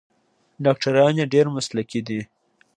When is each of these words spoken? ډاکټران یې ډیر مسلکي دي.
ډاکټران 0.65 1.13
یې 1.19 1.25
ډیر 1.33 1.45
مسلکي 1.55 2.01
دي. 2.07 2.21